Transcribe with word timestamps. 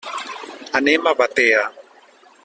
Anem 0.79 1.05
a 1.11 1.13
Batea. 1.19 1.61